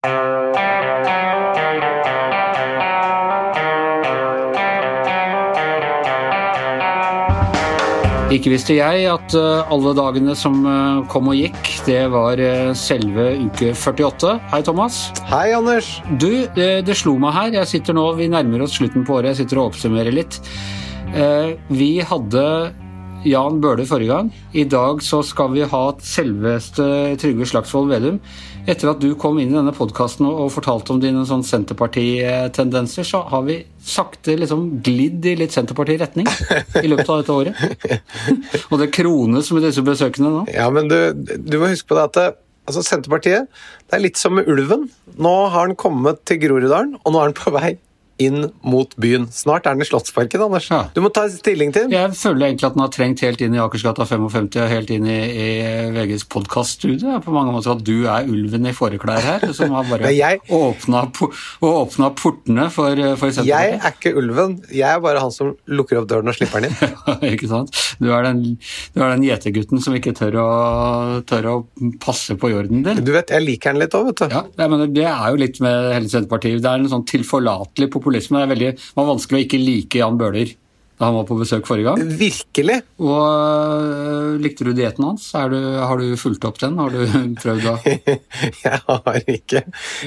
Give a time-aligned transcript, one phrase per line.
[0.00, 0.08] Ikke
[8.48, 13.36] visste jeg at eh, alle dagene som eh, kom og gikk, det var eh, selve
[13.44, 14.40] uke 48.
[14.54, 15.12] Hei, Thomas.
[15.28, 15.92] Hei, Anders.
[16.16, 17.52] Du, det, det slo meg her.
[17.60, 19.34] Jeg sitter nå, Vi nærmer oss slutten på året.
[19.34, 20.40] Jeg sitter og oppsummerer litt.
[21.68, 22.72] Vi hadde
[23.28, 24.30] Jan Bøhler forrige gang.
[24.56, 26.84] I dag så skal vi ha selveste
[27.20, 28.20] Trygve Slagsvold Vedum.
[28.70, 33.24] Etter at du kom inn i denne podkasten og, fortalte om dine sånn Senterparti-tendenser, så
[33.30, 36.28] har vi sakte liksom glidd i litt Senterparti-retning
[36.84, 37.58] i løpet av dette året.
[38.70, 40.44] og det krones med disse besøkene nå.
[40.54, 42.40] Ja, men du, du må huske på det at
[42.70, 44.86] altså Senterpartiet det er litt som med ulven.
[45.18, 47.74] Nå har den kommet til Groruddalen, og nå er den på vei
[48.22, 49.26] inn mot byen.
[49.34, 50.68] Snart er den i Slottsparken, Anders.
[50.70, 50.82] Ja.
[50.94, 51.94] Du må ta stilling til den.
[51.96, 55.06] Jeg føler egentlig at den har trengt helt inn i Akersgata 55 og helt inn
[55.10, 55.48] i, i
[55.96, 57.16] VGs podkaststudio.
[57.24, 61.04] På mange måter at du er ulven i fåreklær her, som har bare jeg- åpna,
[61.64, 64.58] åpna portene for, for Jeg er ikke ulven.
[64.74, 67.30] Jeg er bare han som lukker opp døren og slipper den inn.
[67.34, 67.72] ikke sant?
[68.00, 68.42] Du er den,
[68.94, 70.48] du er den gjetergutten som ikke tør å,
[71.28, 71.56] tør å
[72.02, 73.02] passe på jorden din.
[73.06, 74.34] Du vet, Jeg liker den litt òg, vet du.
[74.36, 76.60] Ja, men mener, Det er jo litt med hele Senterpartiet.
[76.64, 78.09] Det er en sånn tilforlatelig populisme.
[78.16, 80.56] Det er veldig, var vanskelig å ikke like Jan Bøhler
[81.00, 82.10] da han var på besøk forrige gang.
[82.20, 82.74] Virkelig.
[83.00, 85.30] Og øh, Likte du dietten hans?
[85.32, 86.76] Du, har du fulgt opp den?
[86.76, 87.00] Har du
[87.40, 87.76] prøvd å
[88.66, 89.62] Jeg har ikke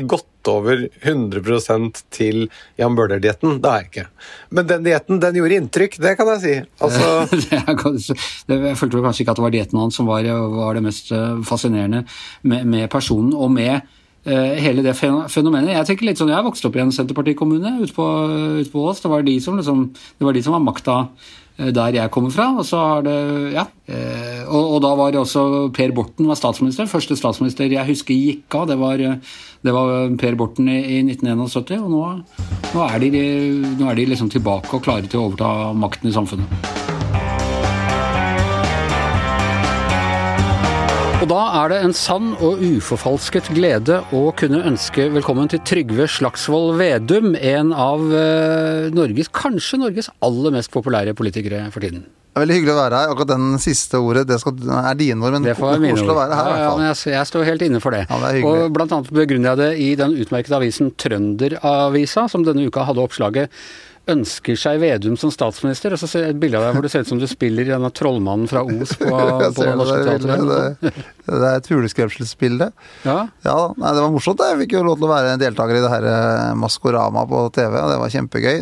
[0.06, 2.46] gått over 100% til
[2.78, 3.58] Jan Bøhler-dietten.
[3.64, 4.06] Det har jeg ikke.
[4.54, 6.54] Men den dietten den gjorde inntrykk, det kan jeg si.
[6.86, 7.10] Altså,
[8.54, 11.42] Jeg følte kanskje ikke at det var dietten hans som var, var det mest øh,
[11.48, 12.04] fascinerende
[12.46, 13.82] med, med personen, og med
[14.24, 15.74] hele det fenomenet.
[15.74, 18.06] Jeg tenker litt sånn, jeg vokste opp i en Senterpartikommune ute på,
[18.62, 19.02] ut på Ås.
[19.04, 20.96] Det var de som liksom, det var de som var makta
[21.60, 22.48] øh, der jeg kommer fra.
[22.56, 23.18] Og så har det,
[23.58, 26.88] ja, øh, og, og da var det også Per Borten var statsminister.
[26.88, 31.84] Første statsminister jeg husker gikk av, det var, det var Per Borten i, i 1971.
[31.84, 32.08] Og nå,
[32.72, 33.28] nå, er de,
[33.76, 36.93] nå er de liksom tilbake og klare til å overta makten i samfunnet.
[41.24, 46.04] Og da er det en sann og uforfalsket glede å kunne ønske velkommen til Trygve
[46.12, 52.02] Slagsvold Vedum, en av eh, Norges, kanskje Norges aller mest populære politikere for tiden.
[52.04, 53.14] Det er veldig hyggelig å være her.
[53.14, 56.18] Akkurat den siste ordet det skal, er dine ord, men Det får være mine å
[56.18, 56.52] være her.
[56.52, 58.04] Ja, ja, men jeg, jeg står helt inne for det.
[58.10, 62.68] Ja, det og blant annet begrunner jeg det i den utmerkede avisen Trønderavisa, som denne
[62.68, 63.64] uka hadde oppslaget
[64.12, 66.92] Ønsker seg Vedum som statsminister, og så ser jeg et bilde av deg hvor det
[66.92, 69.08] ser ut som du spiller denne trollmannen fra Os på,
[69.56, 70.44] på Det Norske Teatret.
[70.84, 70.92] det,
[71.30, 72.68] det er et fugleskremselsbilde.
[73.08, 74.44] Ja, Ja, nei, det var morsomt.
[74.44, 77.80] Jeg fikk jo lov til å være deltaker i det her eh, Maskorama på TV,
[77.80, 78.60] og det var kjempegøy.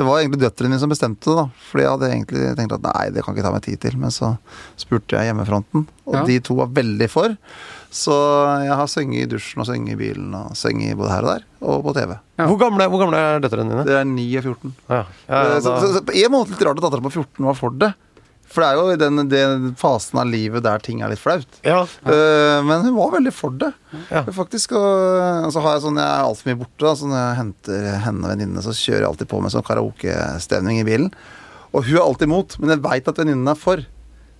[0.00, 1.44] Det var egentlig døtrene mine som bestemte det, da.
[1.70, 3.98] Fordi jeg hadde egentlig tenkt at nei, det kan ikke ta meg tid til.
[4.00, 4.32] Men så
[4.80, 6.24] spurte jeg hjemmefronten, og Ja.
[6.24, 7.36] de to var veldig for.
[7.90, 8.14] Så
[8.64, 11.44] jeg har sunget i dusjen og sunget i bilen og sunget både her og der,
[11.60, 12.14] og på TV.
[12.38, 12.46] Ja.
[12.46, 13.84] hvor, gamle, hvor gamle er døtrene dine?
[13.84, 14.74] Det er 9 og 14.
[14.88, 17.12] Ja, ja, ja, så, da- så, så på en måte litt rart at dattera på
[17.12, 17.92] 14 var for det.
[18.50, 21.60] For det er jo i den, den fasen av livet der ting er litt flaut.
[21.62, 21.84] ja.
[22.02, 23.70] Uh, men hun var veldig for det.
[24.10, 24.24] Ja.
[24.34, 26.80] Faktisk, og, og så har jeg sånn, jeg er altfor mye borte.
[26.82, 29.66] Da, så når jeg henter henne og venninnene, så kjører jeg alltid på med sånn
[29.66, 31.14] karaokestemning i bilen.
[31.70, 33.86] Og hun er alltid imot, men jeg veit at venninnen er for.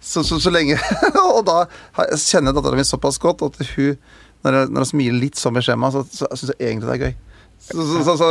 [0.00, 0.78] Så, så, så lenge
[1.36, 1.66] Og da
[2.08, 3.98] jeg kjenner jeg dattera mi såpass godt at hun,
[4.40, 7.02] når når hun smiler litt sånn med skjema, så, så syns jeg egentlig det er
[7.04, 7.18] gøy.
[7.60, 8.28] Så, så, så, så,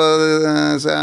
[0.82, 0.96] så jeg så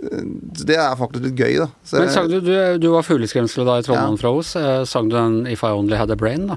[0.00, 1.70] Det er faktisk litt gøy, da.
[1.84, 4.54] Så Men sang du, du, du var fugleskremselet da i Trollmannen fra Os.
[4.56, 6.56] Eh, Sang du den 'If I Only Had a Brain', da?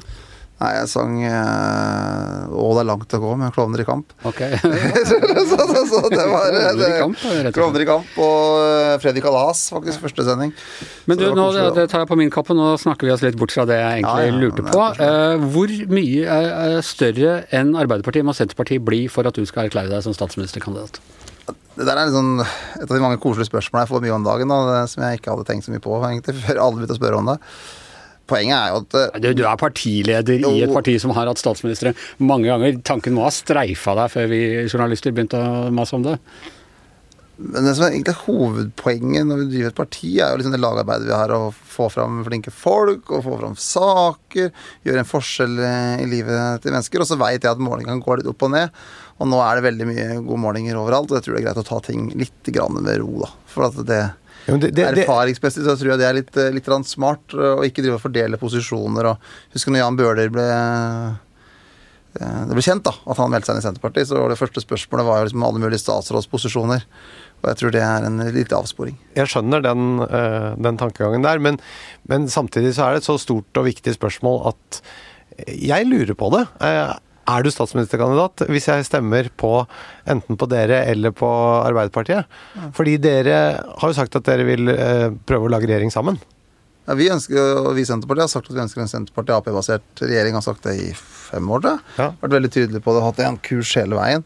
[0.61, 4.13] Nei, jeg sang uh, 'Å, det er langt å gå' med Klovner i kamp.
[4.23, 4.39] Ok.
[5.09, 5.17] så,
[5.49, 7.57] så, så, så det var Klovner i kamp, rett.
[7.57, 10.53] Klovner i kamp og eh, Freddy Kalas, faktisk, første sending.
[11.09, 13.25] Men du, det nå, koselig, det tar jeg på min kappe, nå snakker vi oss
[13.25, 14.87] litt bort fra det jeg egentlig Ja, ja, lurte på.
[15.01, 15.49] Uh.
[15.57, 20.05] Hvor mye eh, større enn Arbeiderpartiet må Senterpartiet bli for at du skal erklære deg
[20.05, 21.01] som statsministerkandidat?
[21.73, 24.51] Det der er sånn, et av de mange koselige spørsmålene jeg får mye om dagen,
[24.51, 27.21] da, som jeg ikke hadde tenkt så mye på egentlig, før alle begynte å spørre
[27.21, 27.37] om det.
[28.29, 31.41] Poenget er jo at eh, Du, du er partileder i et parti som har hatt
[31.41, 31.91] statsministre
[32.23, 32.77] mange ganger.
[32.85, 36.19] Tanken må ha streifa deg før vi journalister begynte å mase om det.
[37.43, 40.61] Men det som er egentlig hovedpoenget når vi driver et parti, er jo liksom det
[40.61, 44.51] lagarbeidet vi har, å få fram flinke folk, og få fram saker,
[44.85, 45.57] gjøre en forskjell
[46.03, 47.01] i livet til mennesker.
[47.01, 48.83] Og så veit jeg at målingene går litt opp og ned,
[49.21, 51.61] og nå er det veldig mye gode målinger overalt, og jeg tror det er greit
[51.61, 53.31] å ta ting litt grann med ro, da.
[53.53, 54.01] For at det
[54.43, 57.85] Ja, det, det, Erfaringsmessig så tror jeg det er litt, litt smart eh, å ikke
[57.85, 59.13] drive og fordele posisjoner.
[59.13, 63.55] Og husker når Jan Bøhler ble eh, det ble kjent da, at han meldte seg
[63.55, 66.83] inn i Senterpartiet, så det første spørsmålet var jo liksom alle mulige statsrådsposisjoner.
[67.43, 68.99] Og jeg tror det er en liten avsporing.
[69.15, 71.61] jeg skjønner den, eh, den tankegangen der, men,
[72.11, 74.83] men samtidig så er det et så stort og viktig spørsmål at
[75.47, 76.45] jeg lurer på det.
[77.23, 79.65] Eh, er du statsministerkandidat hvis jeg stemmer på
[80.09, 81.29] enten på dere eller på
[81.63, 82.27] Arbeiderpartiet?
[82.75, 86.19] Fordi dere har jo sagt at dere vil eh, prøve å lage regjering sammen.
[86.83, 90.35] Ja, vi, ønsker, vi i Senterpartiet har sagt at vi ønsker en Senterparti-Ap-basert regjering.
[90.35, 91.77] Har sagt det i fem år, Da.
[91.95, 92.09] Ja.
[92.19, 94.25] Vært veldig tydelig på det, hatt en kurs hele veien.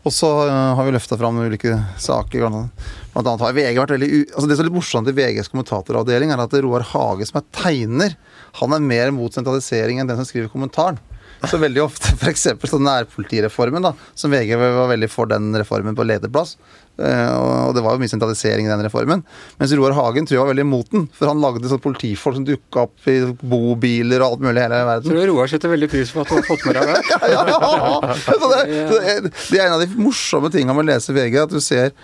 [0.00, 2.46] Og så øh, har vi løfta fram ulike saker.
[2.46, 6.32] Blant annet, har VG vært veldig altså Det som er litt morsomt i VGs kommentatoravdeling,
[6.32, 8.14] er at Roar Hage, som er tegner,
[8.62, 11.02] han er mer mot sentralisering enn den som skriver kommentaren.
[11.48, 12.48] Så veldig ofte, f.eks.
[12.68, 16.56] sånn nærpolitireformen, da, som VG var veldig for den reformen på lederplass.
[17.00, 19.22] Eh, og det var jo mye sentralisering i den reformen.
[19.60, 21.06] Mens Roar Hagen tror jeg var veldig imot den.
[21.16, 24.82] For han lagde sånn politifolk som dukka opp i bobiler og alt mulig i hele
[24.90, 25.16] verden.
[25.16, 27.00] du Roar setter veldig pris på at du har fått med deg det?
[27.30, 27.58] Ja, ja.
[27.62, 28.14] ja.
[28.66, 31.94] det, det, er en av de morsomme tingene med å lese VG, at du ser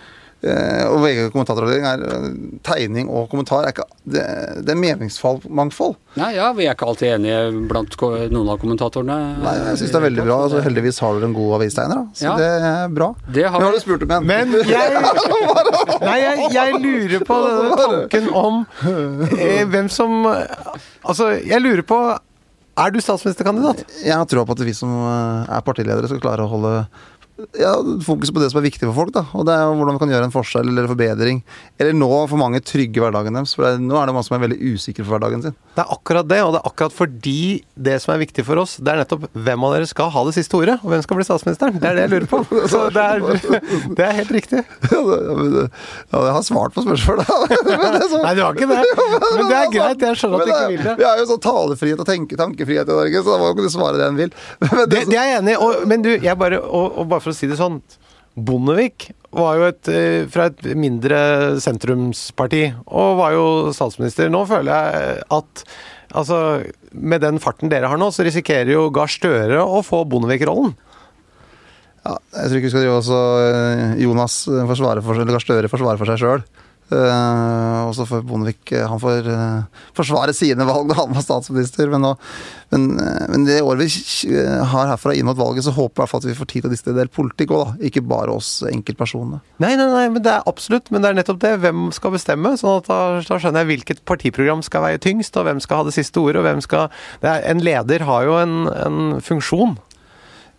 [0.91, 2.25] og VG kommentatoravdeling er eh,
[2.67, 3.65] tegning og kommentar.
[3.65, 4.25] Er ikke, det,
[4.67, 5.95] det er meningsmangfold.
[6.17, 7.39] Nei, ja, vi er ikke alltid enige
[7.71, 7.97] blant
[8.33, 9.17] noen av kommentatorene.
[9.41, 10.37] Nei, jeg syns det er veldig bra.
[10.45, 12.19] Altså, heldigvis har dere en god avistegner, da.
[12.21, 12.35] Så Ja.
[12.37, 13.09] det er bra.
[13.33, 14.27] Det har Men har du spurt om en?
[14.29, 15.01] Men jeg,
[16.07, 18.61] nei, jeg, jeg lurer på denne tanken om
[19.41, 21.97] eh, hvem som Altså, jeg lurer på
[22.77, 23.85] Er du statsministerkandidat?
[24.05, 26.73] Jeg har tro på at vi som eh, er partiledere skal klare å holde
[27.59, 27.73] ja,
[28.05, 29.11] fokus på det som er viktig for folk.
[29.13, 31.43] da, og det er jo Hvordan vi kan gjøre en forskjell eller forbedring.
[31.79, 33.53] Eller nå for mange trygge hverdagen deres.
[33.55, 35.55] For det, er- nå er det mange som er veldig usikre for hverdagen sin.
[35.77, 37.35] Det er akkurat det, og det er akkurat fordi
[37.77, 40.33] det som er viktig for oss, det er nettopp hvem av dere skal ha det
[40.33, 41.77] siste ordet, og hvem skal bli statsministeren.
[41.79, 42.39] Det er det jeg lurer på.
[42.73, 43.21] Så det er,
[43.93, 44.63] det er helt riktig.
[44.97, 45.69] Ja, det-
[46.11, 47.27] ja, jeg har svart på spørsmålet.
[48.11, 48.81] Så- Nei, du har ikke det.
[49.37, 50.95] Men det er greit, jeg skjønner at du ikke vil det.
[50.97, 53.99] Vi har jo sånn talefrihet og tenke, tankefrihet i Norge, så da må du svare
[54.01, 54.33] det en vil.
[54.63, 57.35] Men Det, det er jeg enig i, men du, jeg bare, og, og bare for
[57.35, 57.81] å si det sånn
[58.37, 64.29] Bondevik var jo et, eh, fra et mindre sentrumsparti, og var jo statsminister.
[64.29, 65.63] Nå føler jeg at
[66.13, 66.39] altså,
[66.93, 70.75] med den farten dere har nå, så risikerer jo Gahr Støre å få Bondevik-rollen.
[72.05, 75.43] Ja, jeg tror ikke vi skal drive også eh, Jonas eh, forsvare for, eller Gahr
[75.43, 76.45] Støre forsvare for seg sjøl.
[76.95, 81.89] Og så får Bondevik eh, han får uh, forsvare sine valg da han var statsminister.
[81.91, 82.13] Men, nå,
[82.71, 84.35] men, uh, men det året vi
[84.71, 86.99] har herfra inn mot valget, så håper jeg at vi får tid til å diskutere
[87.01, 87.73] del politikk òg.
[87.89, 89.41] Ikke bare oss enkeltpersonene.
[89.63, 91.55] Nei, nei, nei, men det er absolutt, men det er nettopp det.
[91.65, 92.55] Hvem skal bestemme?
[92.57, 95.89] sånn at da, da skjønner jeg hvilket partiprogram skal veie tyngst, og hvem skal ha
[95.89, 96.87] det siste ordet, og hvem skal
[97.21, 99.75] er, En leder har jo en, en funksjon.
[99.75, 99.85] Ja, men så en-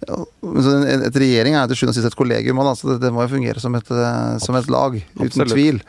[0.06, 3.32] Et regjering er til sjuende og sist et kollegium, Altså så det, det må jo
[3.34, 5.52] fungere som et, eh, som et lag, uten Absolutt.
[5.54, 5.80] tvil.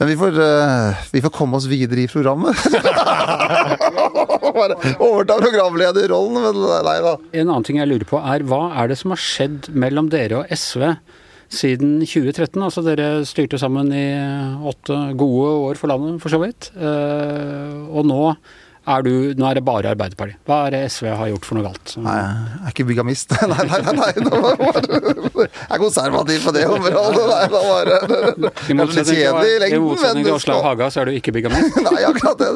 [0.00, 2.58] Men vi får, eh, vi får komme oss videre i programmet.
[4.52, 6.58] Bare overta programlederrollen, men
[6.88, 7.12] nei da.
[7.38, 10.40] En annen ting jeg lurer på er, hva er det som har skjedd mellom dere
[10.42, 10.88] og SV
[11.52, 12.58] siden 2013?
[12.64, 14.06] Altså dere styrte sammen i
[14.72, 16.72] åtte gode år for landet, for så vidt.
[16.74, 18.22] Eh, og nå
[18.82, 20.38] er, du, nå er det bare Arbeiderpartiet.
[20.48, 21.92] Hva er det SV har gjort for noe galt?
[22.02, 23.34] Nei, jeg er ikke bigamist.
[23.52, 23.94] Nei, nei, nei.
[23.98, 24.12] nei.
[24.26, 27.22] bare- Jeg er konservativ på det området.
[27.30, 27.90] Nei, det var
[28.72, 31.78] I motsetning til, Åslaug Haga, så er du ikke bigamist.
[31.86, 32.50] Nei, akkurat det.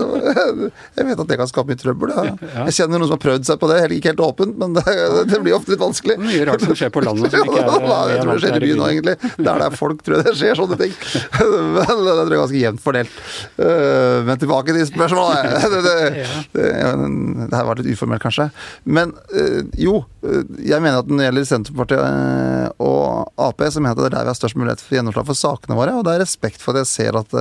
[0.99, 2.13] Jeg vet at det kan skape mye trøbbel.
[2.17, 2.35] Ja.
[2.67, 4.85] Jeg kjenner noen som har prøvd seg på det, ikke helt åpent, men det,
[5.31, 6.19] det blir ofte litt vanskelig.
[6.23, 8.65] Mye rart som skjer på landet som ikke er Nei, jeg tror det skjer i
[8.67, 9.17] byen er egentlig.
[9.37, 10.95] Der det er folk, tror jeg det skjer sånne ting.
[11.37, 13.21] Men det tror jeg er ganske jevnt fordelt.
[13.63, 16.16] Øh, Men tilbake til spørsmålet.
[16.53, 18.49] Det, det, her var litt uformelt, kanskje.
[18.85, 23.83] Men øh, jo, øh, jeg mener at når det gjelder Senterpartiet øh, og Ap, så
[23.83, 25.97] mener jeg at det er der vi har størst mulighet for gjennomslag for sakene våre.
[25.97, 27.41] Og det er respekt for at jeg ser at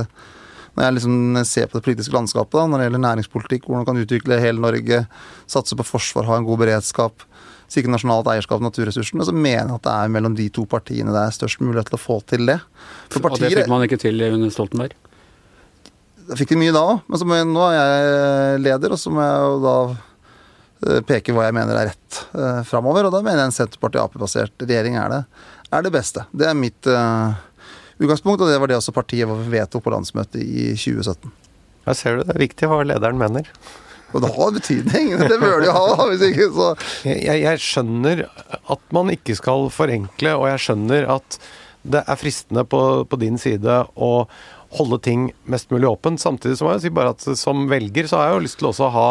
[0.76, 3.88] når jeg liksom ser på det politiske landskapet, da, når det gjelder næringspolitikk, hvordan man
[3.88, 5.06] kan utvikle hele Norge,
[5.48, 7.24] satse på forsvar, ha en god beredskap,
[7.72, 11.14] sikre nasjonalt eierskap av naturressursene, så mener jeg at det er mellom de to partiene
[11.14, 12.60] det er størst mulighet til å få til det.
[13.08, 14.94] For Og det fikk man ikke til under Stoltenberg.
[16.26, 19.00] Da fikk de mye da òg, men så må jeg, nå er jeg leder, og
[19.00, 23.08] så må jeg jo da eh, peke hva jeg mener er rett uh, framover.
[23.08, 25.22] Og da mener jeg en Senterparti-Ap-basert regjering er det,
[25.70, 26.26] er det beste.
[26.34, 27.40] Det er mitt eh,
[28.02, 31.34] utgangspunkt, og det var det også partiet vedtok på landsmøtet i 2017.
[31.86, 33.50] Ja, ser du, det er viktig hva lederen mener.
[34.14, 35.14] Og det har betydning!
[35.30, 36.66] Det bør det jo ha, hvis ikke så
[37.04, 38.22] Jeg, jeg, jeg skjønner
[38.56, 41.38] at man ikke skal forenkle, og jeg skjønner at
[41.86, 44.10] det er fristende på, på din side å
[44.76, 46.20] holde ting mest mulig åpent.
[46.20, 48.68] Samtidig så må jeg si bare at som velger så har jeg jo lyst til
[48.70, 49.04] også å ha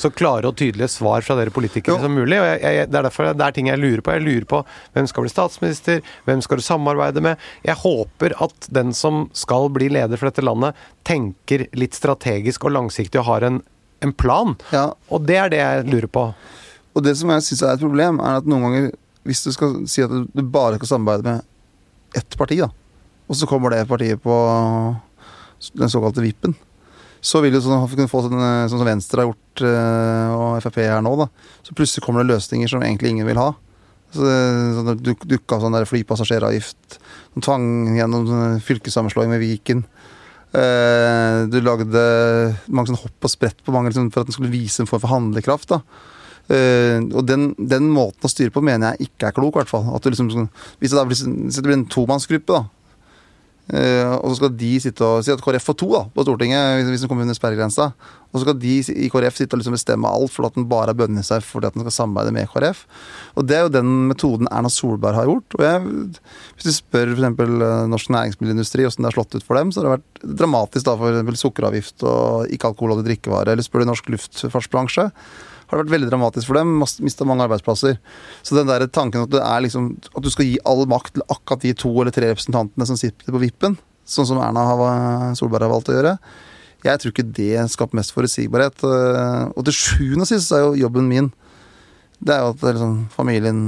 [0.00, 2.02] så klare og tydelige svar fra dere politikere Jo.
[2.06, 2.38] som mulig.
[2.40, 4.14] og jeg, jeg, Det er derfor det er ting jeg lurer på.
[4.16, 4.62] Jeg lurer på
[4.94, 7.36] hvem skal bli statsminister, hvem skal du samarbeide med?
[7.64, 12.72] Jeg håper at den som skal bli leder for dette landet, tenker litt strategisk og
[12.78, 13.62] langsiktig og har en,
[14.00, 14.56] en plan.
[14.72, 14.88] Ja.
[15.12, 16.26] Og det er det jeg lurer på.
[16.96, 18.90] Og det som jeg syns er et problem, er at noen ganger,
[19.24, 21.44] hvis du skal si at du bare skal samarbeide med
[22.18, 22.66] ett parti, da,
[23.32, 24.34] og så kommer det partiet på
[25.78, 26.52] den såkalte vippen,
[27.22, 30.56] så vil jo sånn, kunne få sånn, eh, sånn som Venstre har gjort, eh, og
[30.64, 31.28] Frp her nå, da.
[31.64, 33.52] Så plutselig kommer det løsninger som egentlig ingen vil ha.
[34.12, 34.38] Så det,
[34.84, 36.98] det duk- dukka sånn der flypassasjeravgift,
[37.32, 39.84] sånn tvang gjennom sånn fylkessammenslåing med Viken.
[40.52, 42.02] Eh, du lagde
[42.68, 45.00] mange sånn hopp og sprett på mange liksom, for at den skulle vise en form
[45.06, 45.70] for handlekraft.
[45.72, 45.80] da.
[46.52, 49.70] Eh, og den, den måten å styre på mener jeg ikke er klok, i hvert
[49.72, 49.86] fall.
[49.94, 50.50] Liksom, sånn-
[50.82, 50.92] hvis
[51.54, 52.66] det blir en tomannsgruppe, da,
[53.70, 56.80] Eh, og så skal de sitte og Si at KrF får to da, på Stortinget,
[56.80, 57.92] hvis, hvis den kommer under sperregrensa.
[58.32, 58.72] Og så skal de
[59.04, 61.68] i KrF sitte og liksom bestemme alt for at den bare har bundet seg fordi
[61.68, 62.82] at den skal samarbeide med KrF.
[63.36, 65.58] Og det er jo den metoden Erna Solberg har gjort.
[65.58, 65.84] Og jeg,
[66.56, 67.54] hvis du spør f.eks.
[67.92, 70.96] norsk næringsmiddelindustri hvordan det har slått ut for dem, så har det vært dramatisk da
[70.98, 73.54] for sukkeravgift og ikke-alkoholholdig drikkevare.
[73.54, 75.10] Eller spør du norsk luftfartsbransje,
[75.72, 76.74] har det vært veldig dramatisk for dem.
[77.02, 77.98] Mista mange arbeidsplasser.
[78.44, 81.72] Så den der tanken at, liksom, at du skal gi all makt til akkurat de
[81.80, 84.66] to eller tre representantene som sitter på vippen, sånn som Erna
[85.38, 86.16] Solberg har valgt å gjøre,
[86.82, 88.82] jeg tror ikke det skaper mest forutsigbarhet.
[88.82, 91.30] Eh, Og til sjuende og sist er jo jobben min
[92.22, 93.60] det er jo at liksom familien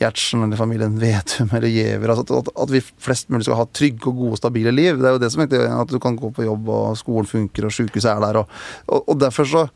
[0.00, 4.08] Gjertsen eller familien Vedum eller Giæver altså at, at vi flest mulig skal ha trygge
[4.08, 4.96] og gode, stabile liv.
[4.96, 7.68] Det er jo det som viktig, at du kan gå på jobb, og skolen funker,
[7.68, 8.38] og sykehuset er der.
[8.40, 8.54] Og,
[8.88, 9.66] og, og derfor så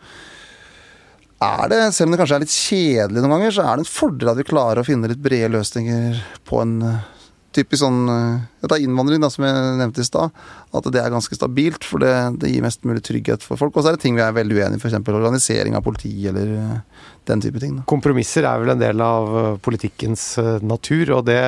[1.44, 3.90] er det, selv om det kanskje er litt kjedelig noen ganger, så er det en
[3.90, 7.02] fordel at vi klarer å finne litt brede løsninger på en eh,
[7.54, 10.34] typisk sånn eh, ja, er innvandring, da, som jeg nevnte i stad.
[10.74, 13.74] At det er ganske stabilt, for det, det gir mest mulig trygghet for folk.
[13.74, 14.98] Og så er det ting vi er veldig uenige i, f.eks.
[15.14, 17.78] organisering av politi eller eh, den type ting.
[17.80, 17.86] Da.
[17.90, 20.26] Kompromisser er vel en del av politikkens
[20.64, 21.40] natur, og det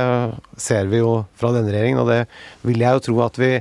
[0.61, 2.03] ser vi jo fra denne regjeringen.
[2.03, 2.23] Og det
[2.67, 3.55] vil jeg jo tro at vi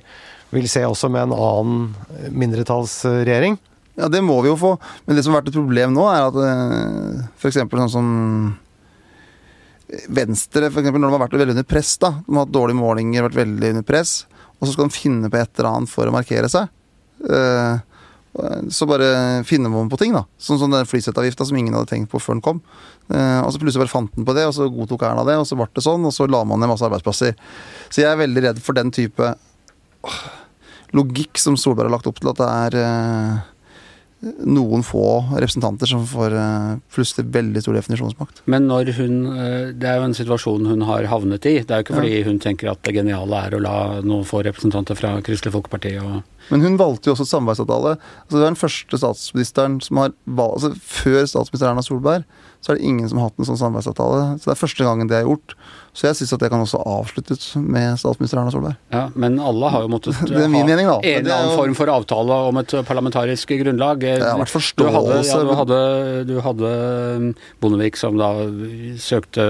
[0.56, 3.60] vil se også med en annen mindretallsregjering.
[3.96, 4.74] Ja, det må vi jo få.
[5.06, 7.62] Men det som har vært et problem nå, er at eh, f.eks.
[7.64, 8.10] sånn som
[10.10, 12.10] Venstre, for eksempel, når de har vært veldig under press, da.
[12.26, 14.16] De har hatt dårlige målinger, vært veldig under press.
[14.58, 16.72] Og så skal de finne på et eller annet for å markere seg.
[17.30, 17.76] Eh,
[18.68, 20.26] Så bare finner man på ting, da.
[20.42, 22.60] Sånn som den flysettavgifta som ingen hadde tenkt på før den kom.
[23.08, 25.46] Eh, Og så plutselig bare fant den på det, og så godtok Erna det, og
[25.48, 27.38] så ble det sånn, og så la man ned masse arbeidsplasser.
[27.88, 29.30] Så jeg er veldig redd for den type
[30.96, 33.40] logikk som Solberg har lagt opp til, at det er eh,
[34.26, 35.06] noen få
[35.36, 38.42] representanter som får eh, plutselig veldig stor definisjonsmakt.
[38.50, 41.60] Men når hun eh, Det er jo en situasjon hun har havnet i.
[41.62, 44.42] Det er jo ikke fordi hun tenker at det geniale er å la noen få
[44.46, 47.96] representanter fra Kristelig Folkeparti og Men hun valgte jo også et samarbeidsavtale.
[48.26, 52.26] Altså, det er den første statsministeren som har valgt altså, Før statsminister Erna Solberg
[52.66, 54.22] så er det ingen som har hatt en sånn samarbeidsavtale.
[54.42, 55.54] Så det er første gangen det er gjort.
[55.94, 58.80] Så jeg syns at det kan også avsluttes med statsminister Erna Solberg.
[58.92, 61.60] Ja, men alle har jo måttet Det min ha mening, en eller er annen jo-
[61.62, 64.02] form for avtale om et parlamentarisk grunnlag.
[64.02, 65.30] Det har vært Du hadde, forståelse.
[65.30, 65.80] ja, du hadde,
[66.34, 66.74] du hadde
[67.22, 67.30] um,
[67.62, 68.34] Bondevik som da
[68.98, 69.48] søkte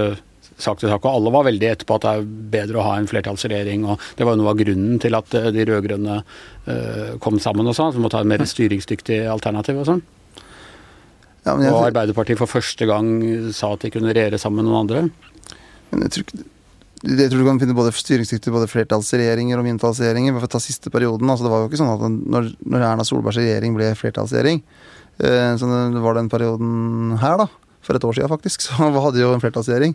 [0.56, 3.08] sak til sak, og alle var veldig etterpå at det er bedre å ha en
[3.10, 3.82] flertallsregjering.
[3.92, 7.68] og Det var jo noe av grunnen til at eh, de rød-grønne eh, kom sammen
[7.68, 7.90] og sånn.
[7.92, 10.00] at vi måtte ha et mer styringsdyktig alternativ og sånn.
[11.46, 13.08] Ja, men, Og Arbeiderpartiet for første gang
[13.54, 15.06] sa at de kunne regjere sammen med noen andre.
[15.92, 16.46] men jeg tror
[17.04, 20.32] jeg tror du kan finne både styringsdyktige både flertallsregjeringer og mindretallsregjeringer.
[20.32, 21.28] Bare for å ta siste perioden.
[21.28, 24.62] Altså, det var jo ikke sånn at når, når Erna Solbergs regjering ble flertallsregjering,
[25.20, 29.20] eh, så det var den perioden her, da, for et år siden faktisk, så hadde
[29.20, 29.92] jo en flertallsregjering.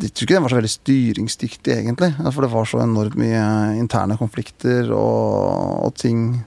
[0.00, 2.12] Jeg tror ikke den var så veldig styringsdyktig, egentlig.
[2.28, 3.42] For det var så enormt mye
[3.80, 6.44] interne konflikter og, og ting,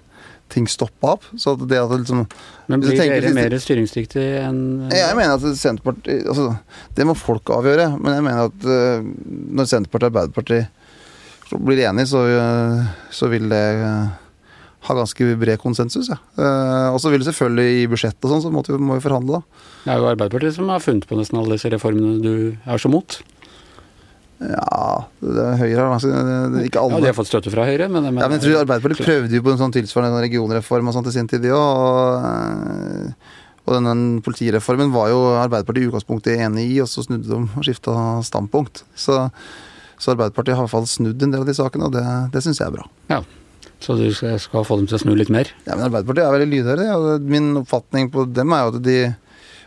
[0.54, 1.28] ting stoppa opp.
[1.40, 2.24] Så det at det liksom
[2.72, 4.62] Men blir tenker dere mer styringsdyktig enn
[4.94, 6.54] Jeg mener at Senterpartiet altså,
[6.96, 7.90] Det må folk avgjøre.
[8.00, 9.06] Men jeg mener at uh,
[9.60, 10.80] når Senterpartiet og Arbeiderpartiet
[11.54, 14.14] blir enige, så, uh, så vil det uh,
[14.88, 16.10] ha ganske bred konsensus.
[16.12, 16.18] Ja.
[16.92, 19.40] Og så vil det selvfølgelig i budsjettet og sånn, så må vi, må vi forhandle,
[19.40, 19.70] da.
[19.86, 22.34] Det er jo Arbeiderpartiet som har funnet på nesten alle disse reformene du
[22.68, 23.16] er så mot.
[24.44, 27.00] Ja, det Høyre har ikke det er Ja.
[27.00, 29.54] De har fått støtte fra Høyre, men, Ja, men jeg tror Arbeiderpartiet prøvde jo på
[29.54, 31.62] en sånn tilsvarende regionreform og sånt i sin tid, de òg.
[31.64, 37.38] Og, eh, denne politireformen var jo Arbeiderpartiet i utgangspunktet enig i, og så snudde de
[37.40, 37.94] og skifta
[38.28, 38.84] standpunkt.
[38.96, 39.30] Så,
[39.98, 42.44] så Arbeiderpartiet har i hvert fall snudd en del av de sakene, og det, det
[42.44, 42.88] syns jeg er bra.
[43.10, 43.22] Ja,
[43.80, 45.48] Så du skal, skal få dem til å snu litt mer?
[45.66, 46.90] Ja, men Arbeiderpartiet er veldig lydhøre.
[46.98, 49.08] og Min oppfatning på dem er jo at de i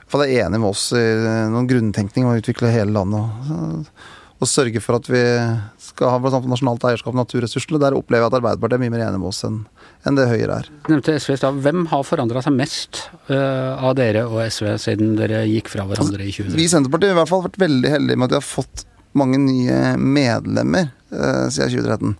[0.06, 1.02] hvert fall er enige med oss i
[1.50, 3.50] noen grunntenkning om å utvikle hele landet.
[3.50, 3.88] Og,
[4.36, 5.22] og sørge for at vi
[5.80, 7.80] skal ha blant nasjonalt eierskap til naturressursene.
[7.80, 9.62] Der opplever jeg at Arbeiderpartiet er mye mer enig med oss enn
[10.06, 10.68] en det Høyre er.
[10.90, 11.38] Nevnte SV i.
[11.64, 16.26] Hvem har forandra seg mest uh, av dere og SV siden dere gikk fra hverandre
[16.28, 18.46] i Vi i Senterpartiet har i hvert fall vært veldig heldige med at vi har
[18.46, 22.16] fått mange nye medlemmer uh, siden 2013.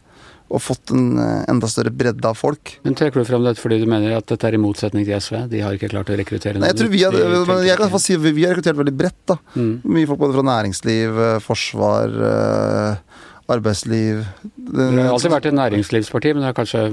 [0.47, 2.76] Og fått en eh, enda større bredde av folk.
[2.87, 5.41] Men trekker du fram dette fordi du mener at dette er i motsetning til SV?
[5.50, 8.03] De har ikke klart å rekruttere Nei, jeg tror vi har, De men jeg kan
[8.03, 9.19] si vi har rekruttert veldig bredt.
[9.33, 9.38] da.
[9.57, 9.73] Mm.
[9.83, 13.25] Mye folk både fra næringsliv, eh, forsvar, eh,
[13.57, 14.23] arbeidsliv
[14.55, 16.87] Det har alltid vært et næringslivsparti, men det har kanskje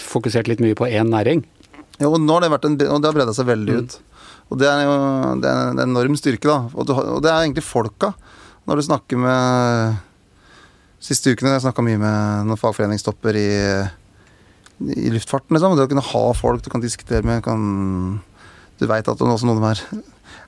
[0.00, 1.44] fokusert litt mye på én næring?
[2.00, 4.00] Jo, og nå har det vært en, og det har breda seg veldig ut.
[4.52, 4.96] Og det er jo
[5.42, 6.58] det er en enorm styrke, da.
[6.76, 8.12] Og det er egentlig folka.
[8.66, 9.96] Når du snakker med
[11.06, 13.48] Siste ukene har jeg snakka mye med noen fagforeningstopper i,
[14.90, 15.76] i luftfarten, liksom.
[15.78, 18.20] Det å kunne ha folk du kan diskutere med, kan
[18.76, 19.80] Du veit at også noen er,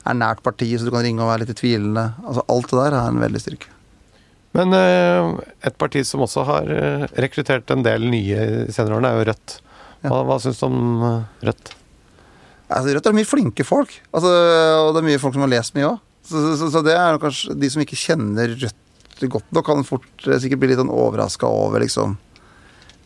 [0.05, 2.09] er nært partiet, så du kan ringe og være litt tvilende.
[2.25, 3.71] Altså alt det der er en veldig styrke.
[4.57, 5.31] Men eh,
[5.69, 9.27] et parti som også har eh, rekruttert en del nye i senere årene, er jo
[9.29, 9.55] Rødt.
[10.03, 11.73] Hva, hva syns du om eh, Rødt?
[12.67, 14.35] Altså, Rødt er mye flinke folk, altså,
[14.83, 16.05] og det er mye folk som har lest mye òg.
[16.29, 18.88] Så, så, så det er kanskje De som ikke kjenner Rødt
[19.27, 22.15] godt nok, kan fort eh, sikkert bli litt sånn overraska over liksom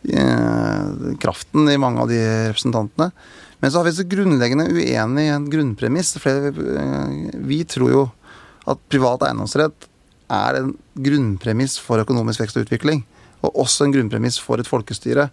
[0.08, 3.10] eh, kraften i mange av de representantene.
[3.62, 6.14] Men så har vi så grunnleggende uenig i en grunnpremiss.
[6.22, 8.04] Flere, eh, vi tror jo
[8.70, 9.88] at privat eiendomsrett
[10.32, 13.04] er en grunnpremiss for økonomisk vekst og utvikling.
[13.44, 15.28] Og også en grunnpremiss for et folkestyre.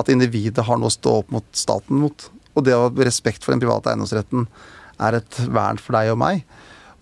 [0.00, 2.28] At individet har noe å stå opp mot staten mot.
[2.56, 4.48] Og det å ha respekt for den private eiendomsretten
[5.02, 6.42] er et vern for deg og meg.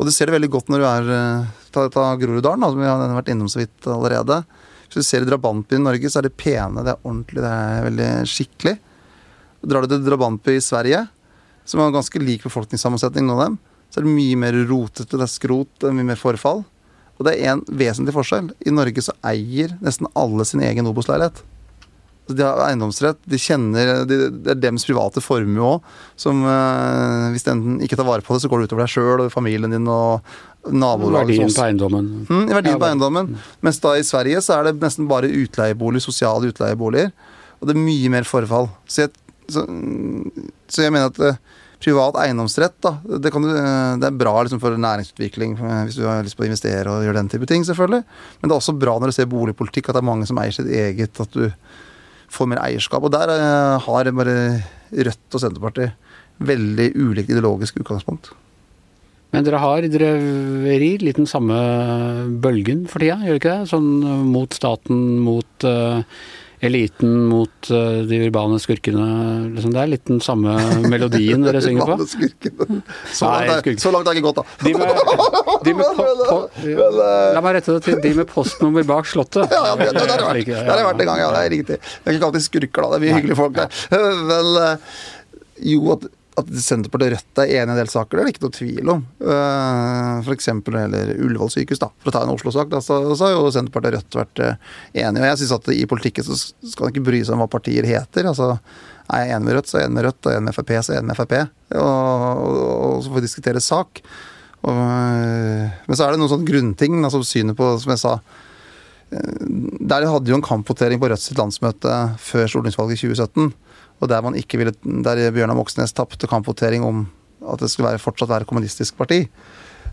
[0.01, 2.89] Og du ser det veldig godt når du er eh, Ta, ta Groruddalen, som vi
[2.89, 4.41] har vært innom så vidt allerede.
[4.89, 7.51] Hvis du ser i drabantbyen i Norge, så er det pene, det er ordentlig, det
[7.55, 8.73] er veldig skikkelig.
[9.71, 11.05] Drar du til drabantby i Sverige,
[11.63, 15.29] som har ganske lik befolkningssammensetning noen av dem, så er det mye mer rotete, det
[15.29, 16.65] er skrot, det er mye mer forfall.
[17.21, 18.51] Og det er en vesentlig forskjell.
[18.67, 21.45] I Norge så eier nesten alle sin egen Obos-leilighet.
[22.37, 27.47] De har eiendomsrett, de kjenner de, Det er dems private formue òg, som eh, hvis
[27.49, 29.89] den ikke tar vare på det, så går det utover deg sjøl og familien din
[29.91, 30.25] og
[30.69, 31.31] nabolaget.
[31.31, 32.11] Verdien som på eiendommen.
[32.29, 33.33] Mm, verdien på eiendommen.
[33.65, 37.13] Mens da i Sverige så er det nesten bare utleieboliger, sosiale utleieboliger.
[37.61, 38.69] Og det er mye mer forfall.
[38.89, 39.15] Så jeg,
[39.53, 39.65] så,
[40.71, 41.41] så jeg mener at eh,
[41.81, 46.01] privat eiendomsrett, da, det, kan du, eh, det er bra liksom, for næringsutvikling eh, hvis
[46.01, 48.03] du har lyst på å investere og gjøre den type ting, selvfølgelig.
[48.41, 50.57] Men det er også bra når du ser boligpolitikk, at det er mange som eier
[50.57, 51.49] sitt eget, at du
[52.31, 53.05] får mer eierskap.
[53.05, 54.37] Og der eh, har bare
[54.91, 55.93] Rødt og Senterpartiet
[56.41, 58.33] veldig ulikt ideologisk utgangspunkt.
[59.31, 60.11] Men dere har dere
[60.81, 61.57] rir litt den samme
[62.43, 63.71] bølgen for tida, gjør dere ikke det?
[63.71, 66.03] Sånn eh, mot staten, mot eh,
[66.61, 69.07] eliten, mot eh, de urbane skurkene.
[69.55, 70.55] Liksom, det er litt den samme
[70.93, 72.07] melodien dere synger på.
[73.13, 73.81] Så, langt har skurk.
[73.81, 74.67] så langt det ikke gått, da.
[74.67, 75.01] De med,
[75.67, 76.41] de med po, po,
[77.35, 79.49] La meg rette det til de med postnummer bak Slottet.
[79.51, 80.69] Ja, ja, det, det, har jeg vært.
[80.69, 81.33] Har jeg vært en gang, ja.
[81.35, 81.81] Det er riktig.
[81.81, 82.93] Det er ikke alltid skurker, da.
[82.93, 83.83] Det er mye hyggelige folk der.
[84.31, 84.97] Vel, eh,
[85.73, 86.09] jo, at,
[86.41, 88.57] at Senterpartiet og Rødt er enige i en del saker, det er det ikke noe
[88.57, 89.03] tvil om.
[89.21, 90.27] F.eks.
[90.27, 91.91] For eksempel når det gjelder Ullevål sykehus, da.
[92.03, 94.71] For å ta en Oslo-sak, så, har jo Senterpartiet og Rødt vært eh,
[95.05, 95.25] enige.
[95.25, 97.89] Og jeg syns at i politikken så skal man ikke bry seg om hva partier
[97.89, 98.31] heter.
[98.31, 98.55] altså
[99.11, 100.49] er jeg enig med Rødt, så er jeg enig med Rødt, og er jeg enig
[100.51, 101.35] med Frp, så er jeg enig med Frp.
[101.81, 104.03] Og, og, og så får vi diskutere sak.
[104.61, 108.19] Og, øh, men så er det noen sånne grunnting, altså synet på, som jeg sa
[109.11, 113.51] Der hadde jo en kampvotering på Rødt sitt landsmøte før stortingsvalget i 2017.
[114.01, 114.73] Og der man ikke ville,
[115.05, 117.05] der Bjørnar Moxnes tapte kampvotering om
[117.53, 119.23] at det skulle være, fortsatt være kommunistisk parti.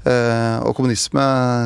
[0.08, 1.24] Eh, og kommunisme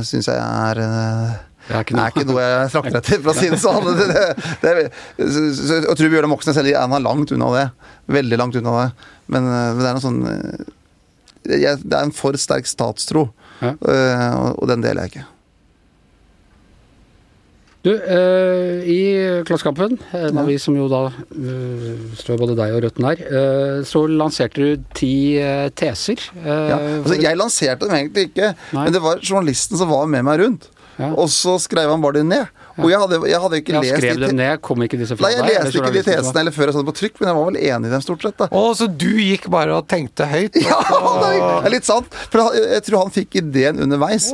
[0.08, 1.32] syns jeg er øh,
[1.68, 2.06] Det er ikke noe.
[2.06, 3.90] er ikke noe jeg trakter etter, for å si det sånn.
[4.00, 4.24] Det, det,
[4.64, 4.74] det,
[5.20, 7.66] det, så, jeg tror Bjørnar Moxnes heller er langt unna det.
[8.18, 8.88] Veldig langt unna det.
[9.34, 10.22] Men øh, det er noe sånn
[11.46, 13.30] Det er en for sterk statstro,
[13.62, 13.76] Ja.
[14.58, 15.28] og den deler jeg ikke.
[17.82, 19.00] Du, eh, i
[19.48, 24.04] Klassekampen, en avis som jo da uh, står både deg og Rødt nær, uh, så
[24.06, 26.22] lanserte du ti uh, teser.
[26.44, 26.78] eh, Ja.
[27.00, 28.84] Altså, jeg lanserte dem egentlig ikke, Nei.
[28.86, 30.70] men det var journalisten som var med meg rundt.
[31.02, 31.10] Ja.
[31.18, 32.46] Og så skrev han bare det ned.
[32.78, 35.18] Og jeg hadde, jeg hadde ikke jeg lest skrev de dem ned, kom ikke disse
[35.18, 35.50] fra Nei, jeg deg?
[35.50, 37.58] eller leste ikke de tesene eller før jeg det på trykk, men jeg var vel
[37.66, 38.38] enig i dem stort sett.
[38.38, 38.48] da.
[38.54, 40.62] Å, så du gikk bare og tenkte høyt?
[40.70, 41.32] Ja, det
[41.66, 42.14] er litt sant.
[42.30, 44.30] For jeg, jeg tror han fikk ideen underveis.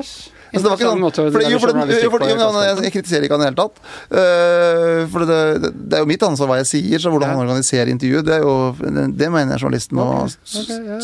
[0.48, 2.94] Altså, det var ikke sånn, måte for, jo, for, jo, for, på jo, jeg, jeg
[2.96, 3.82] kritiserer ikke han i det hele tatt.
[4.12, 7.44] Uh, for det, det, det er jo mitt ansvar hva jeg sier, så hvordan han
[7.44, 10.08] organiserer intervjuet, det, er jo, det, mener jeg journalisten må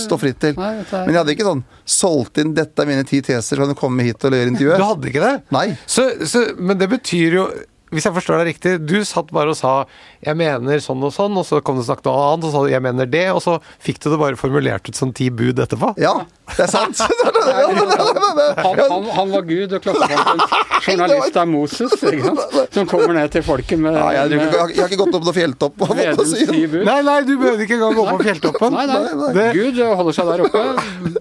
[0.06, 0.56] stå fritt til.
[0.60, 4.06] Men jeg hadde ikke sånn solgt inn 'dette er mine ti teser, kan du komme
[4.08, 4.80] hit og gjøre intervjuet'?
[4.80, 5.36] Du hadde ikke det?
[5.56, 5.68] Nei.
[5.86, 7.48] Så, så, men det betyr jo
[7.94, 9.86] hvis jeg forstår deg riktig, du satt bare og sa
[10.24, 12.52] 'jeg mener sånn og sånn', og så kom det og snakket noe annet, og så
[12.58, 15.30] sa du 'jeg mener det', og så fikk du det bare formulert ut som ti
[15.30, 15.94] bud etterpå?
[15.98, 16.26] Ja,
[16.58, 16.98] det er sant.
[17.00, 20.44] Han, han, han var Gud, og Klassekampens
[20.88, 22.74] journalist er Moses, ikke sant?
[22.74, 25.16] som kommer ned til folket med, Ja, jeg, jeg, med har- jeg har ikke gått
[25.20, 25.84] opp noen fjelltopp.
[26.84, 28.74] Nei, nei, du behøvde ikke engang gå på fjelltoppen.
[28.74, 29.34] Nei, nei.
[29.34, 30.64] Det, Gud holder seg der oppe.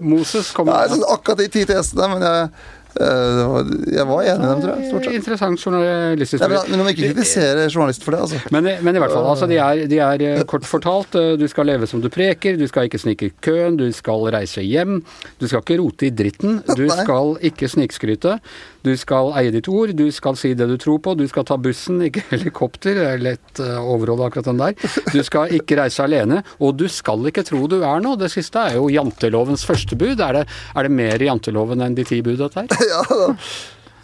[0.01, 2.49] Moses Nei, kommer sånn akkurat de ti tesene, men jeg,
[2.93, 4.89] jeg var enig i dem, tror jeg.
[4.91, 5.15] Stort sett.
[5.17, 8.41] Interessant journalistisk Ja, men, men må ikke kritisere journalister for det, altså.
[8.53, 11.47] Men, men i hvert fall, altså de er, de er eh, kort fortalt, eh, du
[11.49, 14.99] skal leve som du preker, du skal ikke snike i køen, du skal reise hjem,
[15.41, 18.37] du skal ikke rote i dritten, du skal ikke snikskryte,
[18.83, 21.55] Du skal eie ditt ord, du skal si det du tror på, du skal ta
[21.61, 22.97] bussen, ikke helikopter.
[22.99, 23.79] Det er lett uh,
[24.25, 24.75] akkurat den der.
[25.13, 28.19] Du skal ikke reise alene, og du skal ikke tro du er noe.
[28.19, 30.19] Det siste er jo jantelovens første bud.
[30.19, 30.43] Er det,
[30.75, 32.85] er det mer i janteloven enn de ti bud, dette her?
[32.93, 33.03] ja,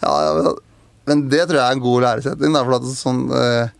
[0.00, 0.56] ja, ja
[1.08, 2.56] men, det tror jeg er en god læresetning.
[2.56, 3.76] Da, for at sånn eh,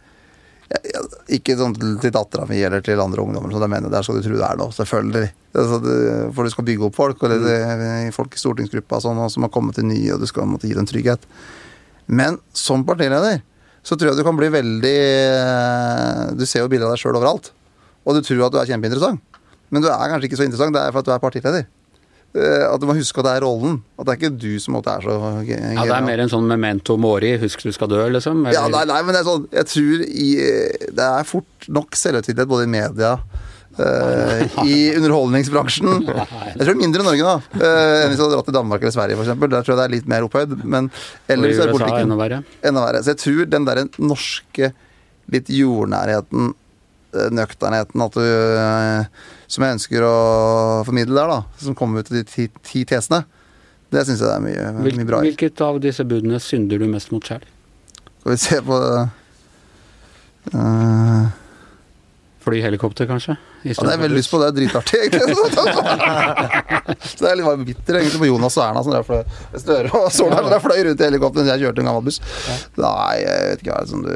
[1.35, 3.51] Ikke sånn til, dattera mi eller til andre ungdommer.
[3.51, 5.31] som de mener, Der skal du tro det er noe, selvfølgelig.
[5.53, 9.51] For du skal bygge opp folk, og det, det, folk i stortingsgruppa sånn, som har
[9.51, 11.27] kommet til nye, og du skal måtte gi dem trygghet.
[12.07, 13.43] Men som partileder
[13.83, 14.97] så tror jeg du kan bli veldig
[15.41, 17.51] eh, Du ser jo bilder av deg sjøl overalt,
[18.05, 19.23] og du tror at du er kjempeinteressant.
[19.71, 21.67] Men du er kanskje ikke så interessant, det er for at du er partileder.
[22.31, 23.81] Eh, At du må huske at det er rollen.
[23.99, 26.29] At det er ikke du som måtte er så ge- Ja, Det er mer en
[26.31, 28.45] sånn memento mori, husk du skal dø, liksom?
[28.53, 30.29] Ja, nei, nei, men det er sånn Jeg tror i,
[30.95, 33.17] det er fort nok selvhøytidelighet både i media
[33.81, 35.91] uh, i underholdningsbransjen.
[36.07, 37.35] Jeg tror det er mindre i Norge, da.
[37.59, 39.35] uh, enn hvis du hadde dratt til Danmark eller Sverige, f.eks.
[39.41, 40.57] Der tror jeg det er litt mer opphøyd.
[40.65, 40.91] Men
[41.31, 42.41] ellers er politikken enda verre.
[42.63, 43.03] enda verre.
[43.05, 44.73] Så jeg tror den derre norske
[45.31, 46.57] litt jordnærheten, eh,
[47.13, 49.05] nøkternheten, at du eh,
[49.51, 50.17] Som jeg ønsker å
[50.87, 51.41] formidle der, da.
[51.63, 53.25] Som kommer ut av de ti, ti tesene.
[53.91, 57.11] Det syns jeg det er mye, mye bra hvilket av disse budene synder du mest
[57.11, 57.43] mot sjøl?
[58.21, 58.77] Skal vi se på
[60.55, 61.25] uh,
[62.45, 63.35] Flyhelikopter, kanskje?
[63.65, 65.37] Ja, det har jeg veldig lyst på, det er dritartig, egentlig.
[67.03, 69.91] så det er litt bare bitter egentlig på Jonas og Erna som drev fløy Støre
[69.99, 72.23] og Solheim, der fløy rundt i helikopter mens jeg kjørte en gammel buss.
[72.79, 74.15] Nei, jeg vet ikke hva det er som du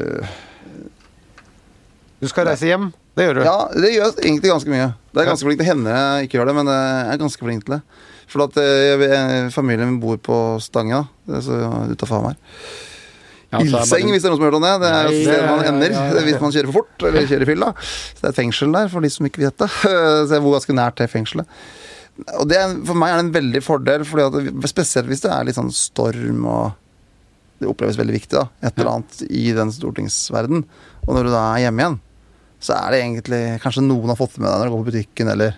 [2.25, 2.89] Du skal reise hjem.
[3.15, 3.43] Det gjør du.
[3.45, 4.89] Ja, det gjør egentlig ganske mye.
[5.13, 7.47] Det er ganske flink til å hende jeg ikke gjør det, men jeg er ganske
[7.47, 7.83] flink til det.
[8.33, 11.05] For at eh, jeg, familien min bor på Stange,
[11.45, 11.61] så
[11.93, 12.41] utafor Hamar.
[13.53, 14.75] Ja, Ildseng, hvis det er noen som har hørt om det.
[14.83, 16.23] Det er Nei, sted man ender ja, ja.
[16.27, 17.71] hvis man kjører for fort eller kjører i fylla.
[17.79, 19.69] Så det er et fengsel der, for de som ikke vet det.
[20.27, 21.61] Så jeg bor ganske nært til fengselet.
[22.39, 25.31] Og det er, for meg er det en veldig fordel, fordi at, spesielt hvis det
[25.35, 26.81] er litt sånn storm og
[27.63, 28.49] Det oppleves veldig viktig, da.
[28.67, 30.65] Et eller annet i den stortingsverden.
[31.05, 32.01] Og når du da er hjemme igjen,
[32.64, 34.92] så er det egentlig Kanskje noen har fått det med deg når du går på
[34.92, 35.53] butikken, eller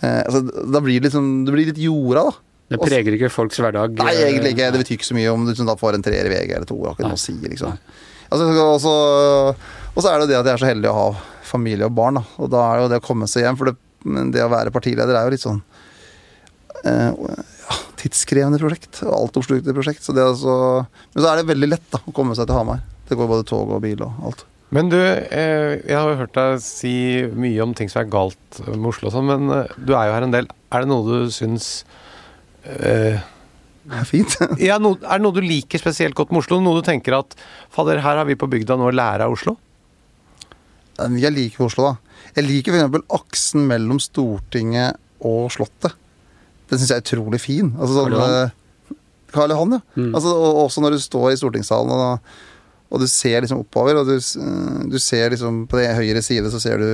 [0.00, 2.48] eh, altså, Da blir det liksom Det blir litt jorda, da.
[2.72, 3.98] Det preger ikke folks hverdag.
[4.00, 4.70] Nei, eh, egentlig ikke.
[4.72, 6.68] Det betyr ikke så mye om du liksom da får en treer i VG eller
[6.68, 6.78] to.
[6.88, 7.74] Ikke noe å si, liksom.
[8.32, 8.94] Altså, og, så,
[9.92, 11.08] og så er det det at jeg er så heldig å ha
[11.44, 12.20] familie og barn.
[12.20, 12.22] Da.
[12.40, 13.76] Og da er det jo det å komme seg hjem For det,
[14.32, 15.60] det å være partileder er jo litt sånn
[16.88, 19.02] eh, ja, tidskrevende prosjekt.
[19.04, 20.06] Og altoppslukende prosjekt.
[20.06, 20.54] Så det er altså,
[21.12, 22.80] men så er det veldig lett da, å komme seg til Hamar.
[23.10, 24.46] Det går både tog og bil og alt.
[24.72, 26.92] Men du, eh, jeg har jo hørt deg si
[27.36, 30.14] mye om ting som er galt med Oslo og sånn, men eh, du er jo
[30.16, 30.48] her en del.
[30.72, 31.66] Er det noe du syns
[32.64, 34.38] eh, er fint.
[34.68, 36.60] ja, no, Er det noe du liker spesielt godt med Oslo?
[36.64, 37.36] Noe du tenker at
[37.74, 39.58] Fader, her har vi på bygda noe å lære av Oslo?
[41.02, 42.22] Jeg liker Oslo, da.
[42.36, 43.04] Jeg liker f.eks.
[43.16, 45.96] aksen mellom Stortinget og Slottet.
[46.70, 47.72] Den syns jeg er utrolig fin.
[47.76, 48.38] Altså, sånn, Karl Johan.
[48.38, 48.96] eh,
[49.32, 49.82] Karl Johan, ja.
[49.98, 50.10] Mm.
[50.14, 52.32] Altså, og også når du står i stortingssalen og,
[52.92, 54.18] og du ser liksom oppover, og du,
[54.92, 56.88] du ser liksom på det høyre side så ser du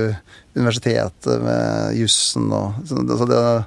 [0.55, 3.57] universitetet med jussen og altså det å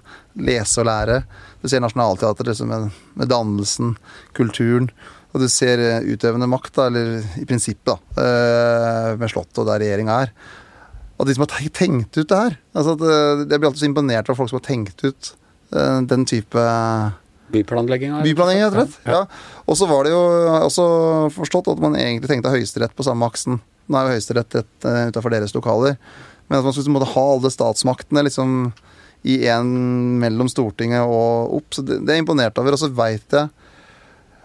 [0.41, 1.19] lese og lære.
[1.61, 2.89] Du ser Nationaltheatret liksom med,
[3.21, 3.93] med dannelsen,
[4.39, 4.89] kulturen.
[5.33, 9.69] Og du ser eh, utøvende makt, da, eller i prinsippet, da, eh, med Slottet og
[9.69, 10.33] der regjeringa er.
[11.21, 12.59] Og de som har tenkt ut det her.
[12.73, 15.37] Altså at, eh, jeg blir alltid så imponert av folk som har tenkt ut
[15.73, 16.63] den type
[17.53, 18.15] Byplanlegging.
[18.25, 18.99] byplanlegging, rett og slett.
[19.07, 19.23] Ja.
[19.67, 20.23] Og så var det jo
[20.59, 20.87] også
[21.37, 23.61] forstått at man egentlig tenkte Høyesterett på samme aksen.
[23.87, 25.99] Nå er jo Høyesterett rett uh, utafor deres lokaler.
[26.49, 28.73] Men at man skulle måtte ha alle statsmaktene liksom
[29.29, 29.69] i en
[30.23, 31.69] mellom Stortinget og opp.
[31.75, 32.75] Så det, det er imponert over.
[32.75, 33.53] Og så veit jeg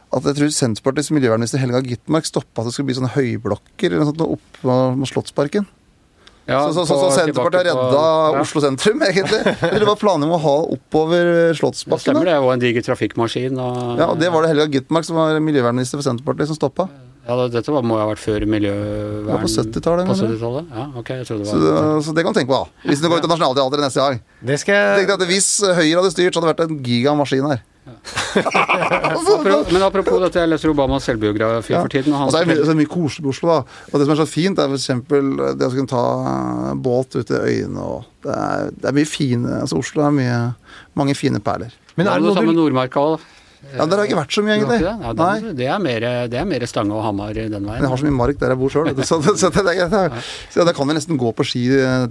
[0.08, 4.06] at jeg tror Senterpartiets miljøvernminister Helga Gitmark stoppa at det skulle bli sånne høyblokker eller
[4.06, 5.68] noe sånt oppe mot Slottsparken.
[6.48, 8.42] Ja, så, så, så, så Senterpartiet redda på- ja.
[8.42, 9.42] Oslo sentrum, egentlig.
[9.68, 11.98] Eller det var planer om å ha oppover Slottsbakken.
[12.00, 12.38] Det stemmer, det.
[12.46, 13.60] var en diger trafikkmaskin.
[13.60, 16.88] Og, Ja, og Det var det Helga Gitmark som var miljøvernminister for Senterpartiet, som stoppa.
[17.28, 19.28] Ja, dette var, må jo ha vært før miljøvern...
[19.28, 20.38] Ja, på 70-tallet, På mener jeg.
[20.40, 20.70] 70-tallet?
[20.72, 22.88] Ja, okay, jeg trodde det Så, det- så det kan du tenke på, da.
[22.88, 24.22] Hvis du går ut til Nationaltheatret neste gang.
[24.48, 27.60] Det skal jeg at Hvis Høyre hadde styrt, så hadde det vært en gigamaskin her.
[28.38, 31.82] Apropos, Men apropos dette, jeg leser Obamas selvbiografi Ja.
[31.82, 32.14] for tiden.
[32.14, 33.60] Og han Og så er det er mye koselig på Oslo, da.
[33.92, 37.40] Og det som er så fint, er eksempel det å kunne ta båt ut til
[37.42, 40.38] øyene og Det er, det er mye fine Altså Oslo har mye,
[40.96, 41.72] mange fine perler.
[41.96, 43.20] Men er det det noe samme med du Nordmarka òg.
[43.68, 44.78] Ja, Der har jeg ikke vært så mye, egentlig.
[44.86, 45.40] Ja, Nei.
[45.42, 47.82] det, det, er mer, det er mer Stange og Hamar den Men veien.
[47.84, 50.22] jeg har så mye mark der jeg bor sjøl, så, så, er.
[50.54, 51.64] Så da kan vi nesten gå på ski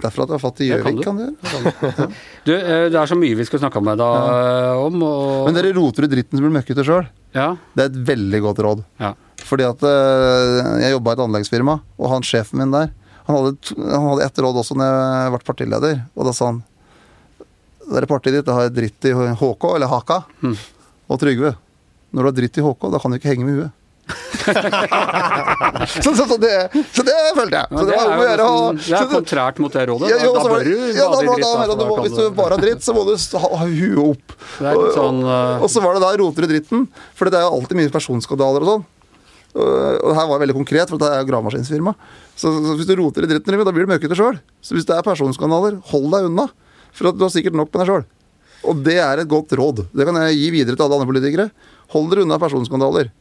[0.03, 0.99] derfra til jeg har fatt i kan Gjøvik.
[0.99, 1.87] du.
[1.87, 2.11] Kan
[2.45, 5.01] du eh, det er så mye vi skal snakke med deg om.
[5.07, 7.07] Og, Men dere roter ut dritten som blir møkkete sjøl.
[7.35, 8.85] ja, Det er et veldig godt råd.
[9.03, 9.13] ja.
[9.47, 12.89] Fordi at eh, jeg jobba i et anleggsfirma, og han sjefen min der
[13.27, 16.63] Han hadde, han hadde et råd også når jeg ble partileder, og da sa han
[17.87, 20.57] Det er partiet ditt, det har dritt i HK, eller Haka, Mm.
[21.09, 21.55] Og Trygve.
[22.13, 23.71] Når du har dritt i HK, da kan du ikke henge med huet.
[24.47, 26.51] så, så, så, det,
[26.95, 27.67] så det følte jeg.
[27.67, 30.11] Ja, Så det det var er gjøre nesten- det er kontrært mot det rådet.
[30.13, 31.43] ja, jo, da bør du ja, bade i dritt.
[31.43, 34.03] da, da, jeg må, Hvis du bare har dritt, så må du ha ha huet
[34.05, 34.37] opp.
[34.95, 37.81] Sånn, uh, Og så var det da roter i dritten, for det er jo alltid
[37.81, 38.85] mye personskandaler og sånn.
[39.57, 41.95] Og her var veldig konkret, for det er jo gravemaskinfirma.
[42.37, 44.37] Så, så hvis du roter i dritten, da blir du møkkete sjøl.
[44.61, 46.45] Så hvis det er personskandaler, hold deg unna.
[46.93, 48.05] For du har sikkert nok med deg sjøl.
[48.67, 49.85] Og det er et godt råd.
[49.95, 51.47] Det kan jeg gi videre til alle andre politikere.
[51.93, 53.11] Hold dere unna personskandaler.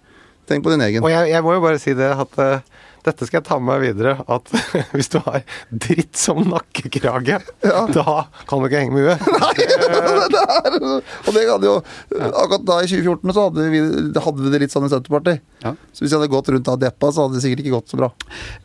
[0.47, 1.03] Tenk på din egen.
[1.03, 3.69] Og jeg, jeg må jo bare si det at uh, dette skal jeg ta med
[3.71, 4.15] meg videre.
[4.31, 4.51] At
[4.95, 8.15] hvis du har dritt som nakkekrage, da
[8.47, 9.27] kan du ikke henge med huet.
[10.37, 11.75] det er, og det hadde jo
[12.17, 13.83] Akkurat da i 2014 så hadde vi,
[14.27, 15.43] hadde vi det litt sånn i Senterpartiet.
[15.65, 15.75] Ja.
[15.91, 18.01] Så hvis jeg hadde gått rundt da deppa, så hadde det sikkert ikke gått så
[18.01, 18.11] bra.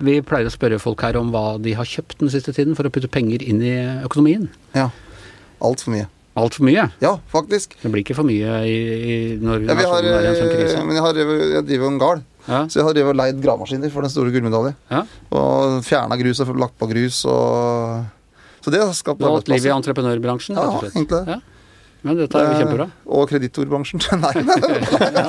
[0.02, 2.88] Vi pleier å spørre folk her om hva de har kjøpt den siste tiden for
[2.88, 4.50] å putte penger inn i økonomien.
[4.78, 4.90] Ja.
[5.62, 6.10] Altfor mye.
[6.40, 6.86] Altfor mye.
[7.04, 7.74] Ja, faktisk.
[7.82, 10.52] Det blir ikke for mye i, i når Ja, vi har, er i en sånn
[10.54, 10.78] krise.
[10.80, 12.62] eh, men jeg, har, jeg driver jo en gard, Ja.
[12.72, 14.76] så jeg har drevet og leid gravemaskiner for den store gullmedaljen.
[14.90, 15.04] Ja.
[15.36, 18.06] Og fjerna grus og lagt på grus og
[18.64, 21.24] Så det har skapt Du har hatt liv i entreprenørbransjen, Ja, egentlig det.
[21.28, 21.40] Ja.
[22.02, 22.86] Men dette er jo kjempebra.
[22.88, 24.02] Eh, Og kreditorbransjen.
[24.24, 25.26] Nei, nei,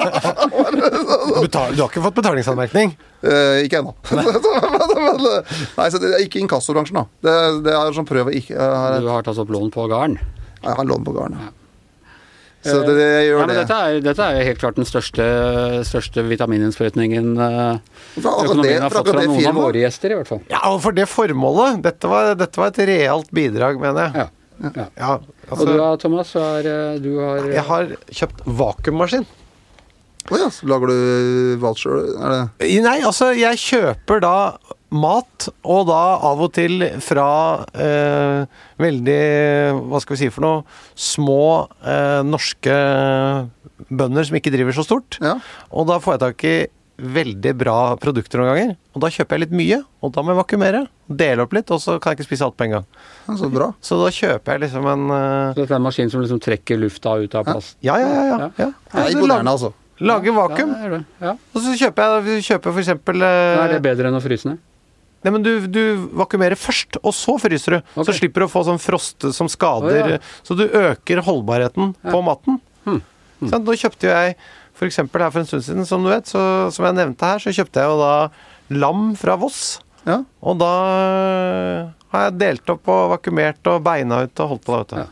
[1.42, 2.94] Betal, du har ikke fått betalingsanmerkning?
[3.22, 3.92] eh, ikke ennå.
[4.08, 4.30] Eh,
[5.78, 7.04] nei, så det er ikke inkassobransjen, da.
[7.26, 7.34] Det,
[7.66, 10.16] det er sånn å ikke Jeg Du har tatt opp lån på gården.
[10.62, 11.42] Jeg har lån på gården.
[11.42, 11.50] ja.
[12.62, 13.54] Så det, det gjør Ja, men det.
[13.64, 15.24] dette er, dette er jo helt klart den største,
[15.82, 17.48] største vitamininnsprøytningen det,
[18.22, 20.44] økonomien har fått fra noen av våre gjester, i hvert fall.
[20.52, 21.80] Ja, og for det formålet.
[21.82, 24.14] Dette var, dette var et realt bidrag, mener jeg.
[24.14, 24.70] Ja.
[24.78, 24.86] ja.
[24.94, 29.26] Ja, Og du altså, da, Thomas, er, eh, du har jeg har kjøpt vakuummaskin.
[30.30, 31.98] Å ja, så lager du voucher?
[32.14, 34.36] Er det Nei, altså, jeg kjøper da
[34.92, 37.28] mat, og da av og til fra
[37.72, 38.42] eh,
[38.82, 39.22] veldig
[39.88, 40.60] Hva skal vi si for noe?
[40.98, 41.40] Små
[41.80, 42.76] eh, norske
[43.88, 45.18] bønder som ikke driver så stort.
[45.22, 45.38] Ja.
[45.72, 46.54] Og da får jeg tak i
[47.02, 48.72] veldig bra produkter noen ganger.
[48.94, 50.82] Og da kjøper jeg litt mye, og da må jeg vakumere.
[51.08, 52.86] Dele opp litt, og så kan jeg ikke spise alt på en gang.
[53.26, 53.70] ja, Så bra.
[53.82, 56.78] Så da kjøper jeg liksom en eh, Så Dette er en maskin som liksom trekker
[56.78, 57.78] lufta ut av plast.
[57.82, 58.24] Ja, ja, ja.
[58.24, 58.38] ja, Ja.
[58.38, 58.50] ja.
[58.68, 59.72] ja Altså, imponerende, altså.
[60.02, 60.70] Lage vakuum.
[60.74, 61.04] Ja, det det.
[61.22, 61.32] Ja.
[61.54, 64.60] Og så kjøper jeg kjøper for eksempel eh, Er det bedre enn å fryse ned?
[65.22, 65.82] Nei, men du, du
[66.18, 67.78] vakuumerer først, og så fryser du.
[67.92, 68.08] Okay.
[68.08, 70.18] Så slipper du å få sånn frost som skader oh, ja.
[70.42, 72.58] Så du øker holdbarheten på maten.
[72.86, 72.98] Hmm.
[73.42, 73.62] Sant?
[73.66, 74.36] Nå kjøpte jo jeg
[74.82, 76.42] for eksempel her for en stund siden, som du vet, så,
[76.74, 78.14] som jeg nevnte her, så kjøpte jeg jo da
[78.82, 79.62] lam fra Voss.
[80.08, 80.22] Ja.
[80.42, 84.78] Og da øh, har jeg delt opp og vakuumert og beina ut og holdt på
[84.80, 85.02] vet du.
[85.04, 85.10] Ja.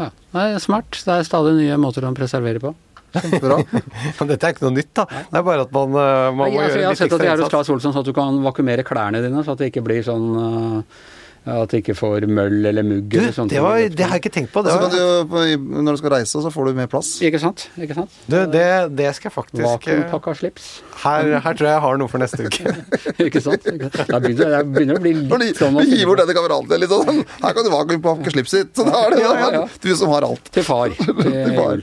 [0.00, 0.08] Ja.
[0.32, 0.96] Nei, smart.
[1.04, 2.72] Det er stadig nye måter å preservere på.
[3.14, 3.60] Kjempebra.
[4.18, 5.06] Men dette er ikke noe nytt, da.
[5.10, 7.16] Det er bare at man, øh, man Nei, må altså, jeg gjøre har litt sett
[7.16, 7.54] at de ekstra er hos innsats.
[7.54, 10.28] Claes Olsson, så at du kan vakuumere klærne dine, så at det ikke blir sånn
[10.36, 11.00] uh,
[11.48, 13.48] At det ikke får møll eller mugg Du, eller sånt.
[13.50, 14.60] det, var, det har jeg ikke tenkt på.
[14.66, 17.14] Det, Så kan du, når du skal reise, så får du mer plass.
[17.24, 17.64] Ikke sant?
[17.80, 18.12] Ikke sant?
[18.28, 18.64] du, det,
[18.98, 20.66] det skal jeg faktisk Vakuumpakka slips.
[21.04, 22.74] her, her tror jeg jeg har noe for neste uke.
[23.26, 23.64] ikke sant?
[23.64, 25.14] Da begynner det begynner å bli
[25.46, 28.76] litt sånn å gir bort denne kameraten litt sånn Her kan du vakuumpakke slipset ditt.
[28.76, 29.64] Så da er det Ja, ja, ja.
[29.80, 30.52] du som har alt.
[30.52, 30.92] til far.
[31.00, 31.80] Til far.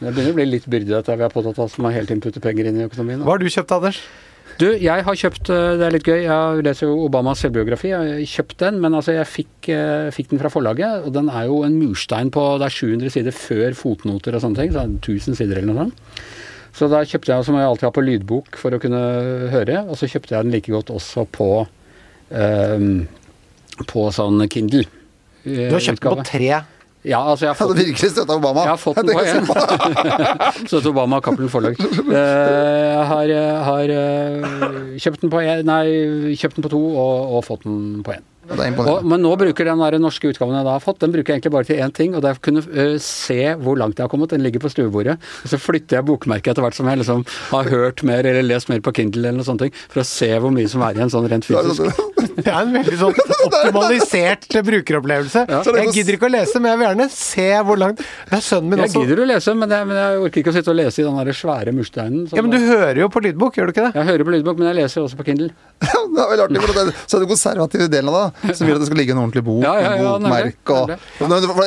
[0.00, 2.24] Det begynner å bli litt byrde dette vi har påtatt oss med har hele tiden
[2.24, 3.20] putte penger inn i økonomien.
[3.24, 4.00] Hva har du kjøpt, Anders?
[4.60, 6.20] Du, jeg har kjøpt eh, Det er litt gøy.
[6.26, 7.90] Jeg leser jo Obamas selvbiografi.
[7.90, 11.08] Jeg har kjøpt den, men altså jeg fikk, eh, fikk den fra forlaget.
[11.08, 14.60] Og den er jo en murstein på Det er 700 sider før fotnoter og sånne
[14.60, 14.74] ting.
[14.74, 16.22] Så det er 1000 sider eller noe sånt.
[16.74, 19.02] Så da kjøpte jeg, som jeg alltid har på lydbok for å kunne
[19.52, 21.50] høre, og så kjøpte jeg den like godt også på
[22.34, 22.86] eh,
[23.90, 24.86] på sånn Kindle.
[25.44, 26.50] Du har kjøpt den på tre.
[27.04, 28.60] Ja, altså jeg har Jeg hadde fått virkelig støtta Obama.
[28.64, 30.68] jeg har fått den på én.
[30.68, 31.76] Til Obama og Cappelen forlag.
[32.14, 33.32] Eh, Jeg har,
[33.68, 34.46] har eh,
[35.04, 35.84] kjøpt den på én, nei,
[36.38, 38.24] kjøpt den på to og, og fått den på én.
[38.44, 39.08] Det er Og, imponerende.
[39.12, 41.54] men nå bruker den der norske utgaven jeg da har fått, den bruker jeg egentlig
[41.54, 44.12] bare til én ting, og det er å kunne uh, se hvor langt jeg har
[44.12, 44.30] kommet.
[44.34, 45.16] Den ligger på stuebordet.
[45.44, 48.68] Og så flytter jeg bokmerket etter hvert som jeg liksom har hørt mer eller lest
[48.68, 51.28] mer på Kindle eller noe sånt, for å se hvor mye som er igjen sånn
[51.30, 51.88] rent fysisk.
[52.34, 53.14] Det er en veldig sånn
[53.68, 55.44] optimalisert brukeropplevelse.
[55.48, 58.70] Jeg gidder ikke å lese, men jeg vil gjerne se hvor langt Det er sønnen
[58.72, 59.02] min Jeg også.
[59.04, 61.18] gidder å lese, men jeg, men jeg orker ikke å sitte og lese i den
[61.20, 62.24] der svære mursteinen.
[62.34, 63.92] Ja, Men du hører jo på lydbok, gjør du ikke det?
[64.00, 65.50] Jeg hører på lydbok, men jeg leser også på Kindle.
[65.84, 68.66] Ja, det er veldig artig, for det, så er det konservative delen av det, som
[68.66, 70.98] vil at det skal ligge en ordentlig bok, Ja, ja, ja, en bokmerke og det-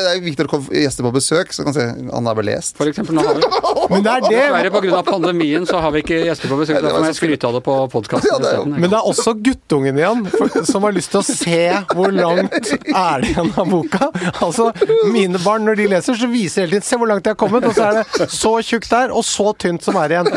[0.08, 2.58] er viktig å komme gjester på besøk, så kan se han er belest.
[2.58, 2.78] lest.
[2.78, 3.42] For eksempel, nå har vi
[3.94, 5.02] Men det er Dessverre pga.
[5.08, 6.82] pandemien så har vi ikke gjester på besøk.
[6.84, 8.28] Da må jeg skryte av det på podkasten.
[8.38, 11.62] Ja, det Men det er også guttungen igjen for, som har lyst til å se
[11.96, 12.58] hvor langt
[12.92, 14.10] er det igjen av boka.
[14.44, 14.70] Altså,
[15.14, 17.66] Mine barn, når de leser, så viser hele tiden Se hvor langt jeg har kommet,
[17.68, 20.30] og så er det så tjukt der, og så tynt som er igjen.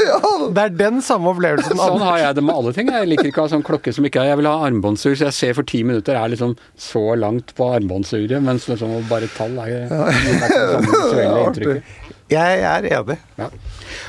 [0.55, 1.79] Det er den samme opplevelsen.
[1.79, 2.91] Sånn har jeg det med alle ting.
[2.91, 5.29] Jeg liker ikke å ha sånn klokke som ikke er Jeg vil ha armbåndsur, så
[5.29, 9.59] jeg ser for ti minutter er liksom så langt på armbåndsuret, mens liksom bare tall
[9.65, 13.17] er er, er, er, er, er, er, er Jeg er enig.
[13.39, 13.49] Ja.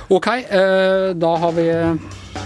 [0.10, 1.70] Ok, eh, da har vi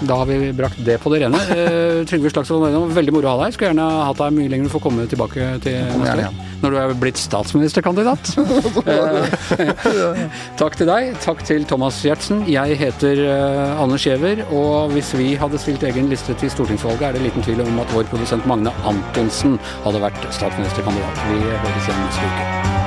[0.02, 1.40] da har vi brakt det på det rene.
[1.56, 3.56] Eh, Trygve Slagsvold Vedum, veldig moro å ha deg.
[3.56, 6.42] Skulle gjerne hatt deg mye lenger for å komme tilbake til neste år.
[6.64, 8.32] Når du er blitt statsministerkandidat.
[8.92, 10.26] eh,
[10.60, 11.14] takk til deg.
[11.24, 12.44] Takk til Thomas Giertsen.
[12.50, 13.22] Jeg heter
[13.82, 17.64] Anders Skjever, og hvis vi hadde stilt egen liste til stortingsvalget, er det liten tvil
[17.68, 21.24] om at vår produsent Magne Antonsen hadde vært statsministerkandidat.
[21.30, 22.85] Vi høres igjen neste uke.